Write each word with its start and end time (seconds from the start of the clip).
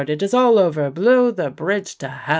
It 0.07 0.23
is 0.23 0.33
all 0.33 0.57
over; 0.57 0.89
blow 0.89 1.29
the 1.29 1.51
bridge 1.51 1.95
to 1.99 2.07
h 2.07 2.11
l!' 2.11 2.21